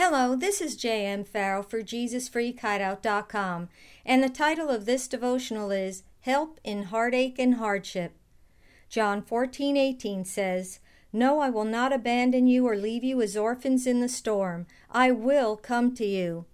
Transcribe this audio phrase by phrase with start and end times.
[0.00, 1.24] Hello, this is J.M.
[1.24, 3.68] Farrell for JesusFreakHideout.com,
[4.06, 8.12] and the title of this devotional is Help in Heartache and Hardship.
[8.88, 10.78] John 14:18 says,
[11.12, 14.68] "No, I will not abandon you or leave you as orphans in the storm.
[14.88, 16.44] I will come to you."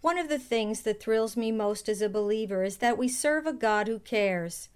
[0.00, 3.46] One of the things that thrills me most as a believer is that we serve
[3.46, 4.70] a God who cares.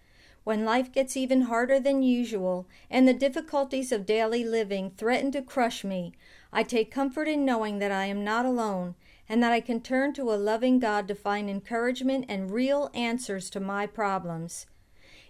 [0.47, 5.43] When life gets even harder than usual and the difficulties of daily living threaten to
[5.43, 6.13] crush me,
[6.53, 8.95] I take comfort in knowing that I am not alone
[9.29, 13.51] and that I can turn to a loving God to find encouragement and real answers
[13.51, 14.67] to my problems.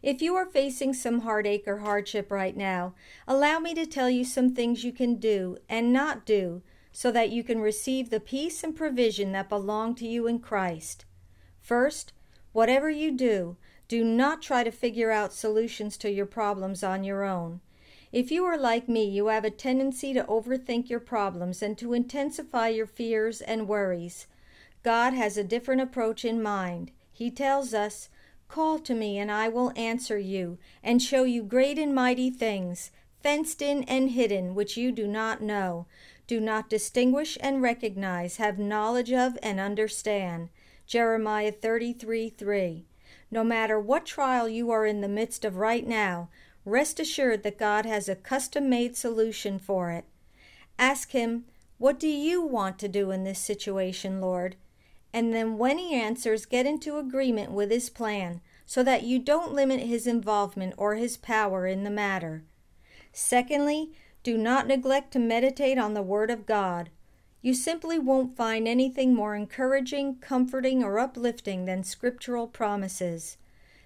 [0.02, 2.93] If you are facing some heartache or hardship right now,
[3.27, 6.60] allow me to tell you some things you can do and not do
[6.93, 11.07] so that you can receive the peace and provision that belong to you in Christ.
[11.59, 12.12] First,
[12.52, 13.57] whatever you do,
[13.88, 17.60] do not try to figure out solutions to your problems on your own.
[18.12, 21.92] If you are like me, you have a tendency to overthink your problems and to
[21.92, 24.26] intensify your fears and worries.
[24.82, 26.93] God has a different approach in mind.
[27.12, 28.09] He tells us,
[28.48, 32.93] Call to me, and I will answer you, and show you great and mighty things,
[33.23, 35.87] fenced in and hidden, which you do not know,
[36.26, 40.48] do not distinguish and recognize, have knowledge of, and understand.
[40.87, 42.87] Jeremiah 33 3.
[43.30, 46.29] No matter what trial you are in the midst of right now,
[46.65, 50.05] rest assured that God has a custom made solution for it.
[50.79, 51.45] Ask Him,
[51.79, 54.57] What do you want to do in this situation, Lord?
[55.13, 59.55] And then when He answers, get into agreement with His plan so that you don't
[59.55, 62.45] limit His involvement or His power in the matter.
[63.13, 66.91] Secondly, do not neglect to meditate on the Word of God.
[67.47, 73.37] You simply won't find anything more encouraging, comforting, or uplifting than scriptural promises.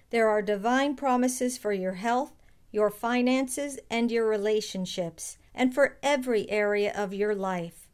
[0.09, 2.33] There are divine promises for your health,
[2.71, 7.87] your finances, and your relationships, and for every area of your life.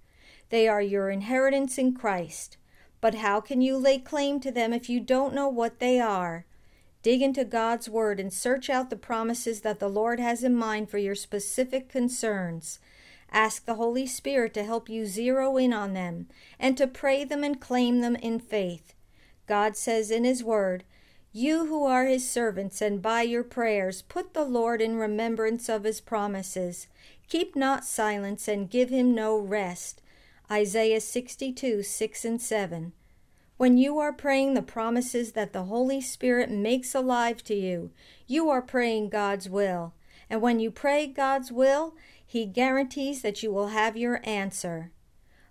[0.52, 2.56] They are your inheritance in Christ.
[3.02, 6.46] But how can you lay claim to them if you don't know what they are?
[7.04, 10.90] Dig into God's Word and search out the promises that the Lord has in mind
[10.90, 12.80] for your specific concerns.
[13.32, 16.28] Ask the Holy Spirit to help you zero in on them
[16.60, 18.94] and to pray them and claim them in faith.
[19.48, 20.84] God says in His Word,
[21.38, 25.84] you who are his servants, and by your prayers put the Lord in remembrance of
[25.84, 26.88] his promises.
[27.30, 30.02] Keep not silence, and give him no rest.
[30.50, 32.92] Isaiah 62 6 and 7.
[33.58, 37.92] When you are praying the promises that the Holy Spirit makes alive to you,
[38.26, 39.94] you are praying God's will.
[40.32, 41.94] And when you pray God's will,
[42.30, 44.92] He guarantees that you will have your answer.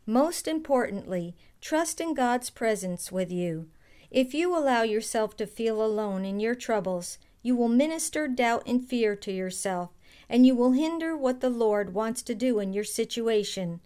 [0.04, 3.68] Most importantly, trust in God's presence with you.
[4.10, 8.86] If you allow yourself to feel alone in your troubles, you will minister doubt and
[8.86, 9.90] fear to yourself,
[10.28, 13.80] and you will hinder what the Lord wants to do in your situation.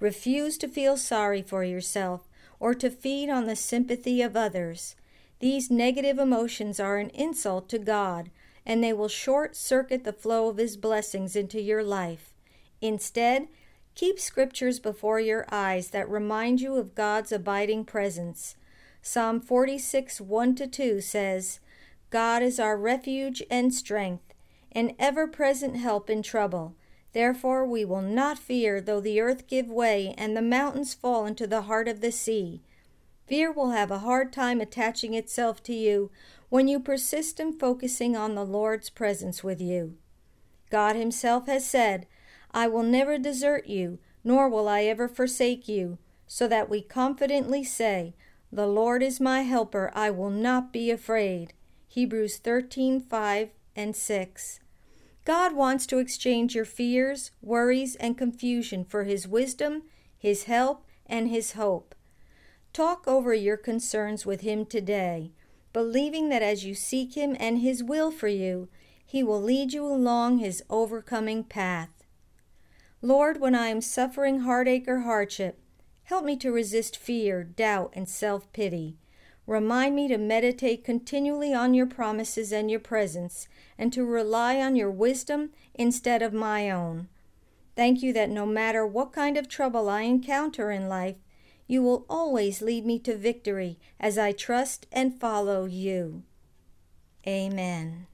[0.00, 2.28] Refuse to feel sorry for yourself
[2.58, 4.96] or to feed on the sympathy of others.
[5.40, 8.30] These negative emotions are an insult to God,
[8.64, 12.32] and they will short circuit the flow of His blessings into your life.
[12.80, 13.48] Instead,
[13.94, 18.56] keep scriptures before your eyes that remind you of God's abiding presence.
[19.00, 21.60] Psalm 46 1 to 2 says,
[22.10, 24.34] God is our refuge and strength,
[24.72, 26.74] an ever present help in trouble.
[27.12, 31.46] Therefore we will not fear though the earth give way and the mountains fall into
[31.46, 32.62] the heart of the sea.
[33.26, 36.10] Fear will have a hard time attaching itself to you
[36.48, 39.96] when you persist in focusing on the Lord's presence with you.
[40.70, 42.06] God Himself has said,
[42.50, 47.64] I will never desert you, nor will I ever forsake you, so that we confidently
[47.64, 48.14] say,
[48.50, 51.54] the Lord is my helper, I will not be afraid.
[51.88, 54.60] Hebrews 13 5 and 6.
[55.24, 59.84] God wants to exchange your fears, worries, and confusion for His wisdom,
[60.18, 61.94] His help, and His hope.
[62.72, 65.32] Talk over your concerns with Him today,
[65.72, 68.68] believing that as you seek Him and His will for you,
[69.04, 71.90] He will lead you along His overcoming path.
[73.00, 75.58] Lord, when I am suffering heartache or hardship,
[76.04, 78.98] Help me to resist fear, doubt, and self pity.
[79.46, 83.48] Remind me to meditate continually on your promises and your presence,
[83.78, 87.08] and to rely on your wisdom instead of my own.
[87.76, 91.16] Thank you that no matter what kind of trouble I encounter in life,
[91.66, 96.22] you will always lead me to victory as I trust and follow you.
[97.26, 98.06] Amen.